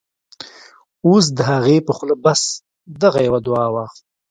[1.07, 2.41] اوس د هغې په خوله بس،
[3.01, 3.85] دغه یوه دعاوه